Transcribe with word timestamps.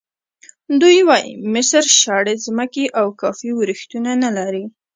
دوی 0.81 0.99
وایي 1.07 1.31
مصر 1.53 1.83
شاړې 2.01 2.35
ځمکې 2.45 2.85
او 2.99 3.07
کافي 3.21 3.49
ورښتونه 3.59 4.11
نه 4.23 4.29
لري. 4.37 4.63